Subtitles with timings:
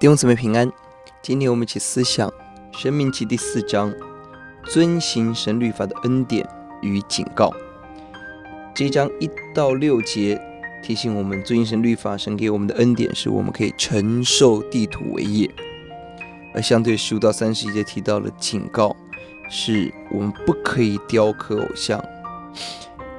[0.00, 0.72] 弟兄姊妹平安，
[1.20, 2.26] 今天我们一起思想
[2.72, 3.92] 《申命记》第四章，
[4.64, 6.48] 遵行神律法的恩典
[6.80, 7.52] 与警告。
[8.74, 10.40] 这一章一到六节
[10.82, 15.46] 提醒我们，遵行神律法，神给我们的恩典是我们可以承受地土为业；
[16.54, 18.96] 而相对十五到三十一节提到了警告，
[19.50, 22.02] 是我们不可以雕刻偶像。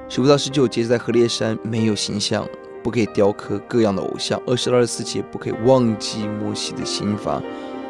[0.09, 2.43] 十五到十九节在何烈山没有形象。
[2.84, 4.41] 不可以雕刻各样的偶像。
[4.45, 7.41] 二十到二十四节不可以忘记摩西的刑罚，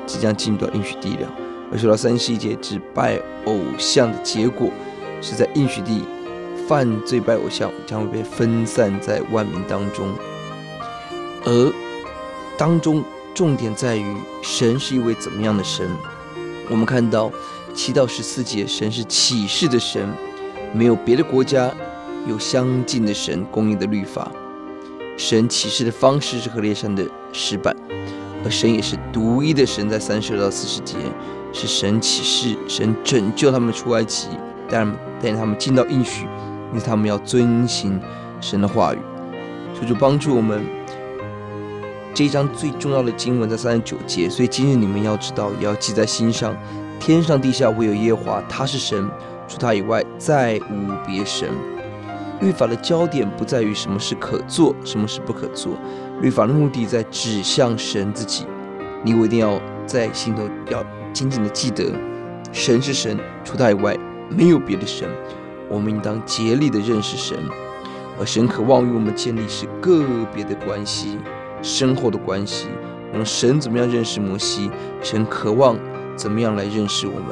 [0.05, 1.31] 即将进入到应许地了。
[1.71, 4.69] 二十到三十一节只拜偶像的结果，
[5.21, 6.03] 是在应许地
[6.67, 10.07] 犯罪拜偶像将会被分散在万民当中。
[11.45, 11.73] 而
[12.57, 13.03] 当中
[13.33, 15.89] 重点在于神是一位怎么样的神？
[16.69, 17.31] 我们看到
[17.73, 20.13] 七到十四节，神是启示的神，
[20.73, 21.73] 没有别的国家
[22.27, 24.31] 有相近的神供应的律法。
[25.21, 27.75] 神启示的方式是和列山的石板，
[28.43, 30.95] 而神也是独一的神，在三十二到四十节
[31.53, 34.29] 是神启示，神拯救他们出埃及，
[34.67, 34.83] 带
[35.21, 36.25] 带他们进到应许，
[36.73, 38.01] 因此他们要遵行
[38.41, 38.97] 神的话语。
[39.79, 40.65] 求主帮助我们。
[42.15, 46.57] 这一章最重要的经文在三十九节，所以今日你们要知道，也要记在心上：
[46.99, 49.07] 天上地下唯有耶和华，他是神，
[49.47, 51.47] 除他以外再无别神。
[52.41, 55.77] 律法的焦点不在于什么是可做，什么是不可做。
[56.21, 58.45] 律法的目的在指向神自己。
[59.03, 61.93] 你我一定要在心头要紧紧的记得，
[62.51, 63.95] 神是神，除他以外
[64.29, 65.07] 没有别的神。
[65.69, 67.37] 我们应当竭力的认识神，
[68.19, 70.03] 而神渴望与我们建立是个
[70.33, 71.17] 别的关系，
[71.61, 72.67] 深厚的关系。
[73.13, 75.77] 让神怎么样认识摩西，神渴望
[76.15, 77.25] 怎么样来认识我们。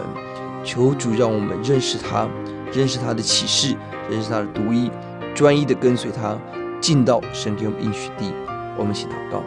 [0.63, 2.27] 求主让我们认识他，
[2.71, 3.75] 认识他的启示。
[4.09, 4.89] 认识他的独一，
[5.35, 6.37] 专一的跟随他，
[6.81, 8.33] 进到神给我们应许地。
[8.77, 9.43] 我们一起祷告，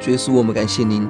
[0.00, 1.08] 主耶稣，我们感谢您，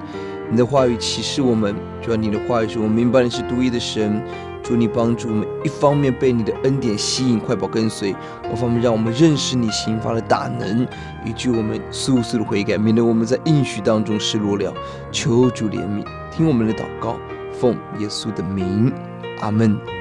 [0.51, 4.23] 你的话语启示我们，主要你的话语使我明白你是独一的神。
[4.61, 8.15] 主你帮助我们，一方面被你的恩典吸引，快跑跟随；
[8.53, 10.87] 一方面让我们认识你刑罚的大能，
[11.25, 14.75] 以及我们速速的悔改，免得我们在应许当中失落了。
[15.11, 17.17] 求主怜悯，听我们的祷告，
[17.59, 18.93] 奉耶稣的名，
[19.41, 19.98] 阿门。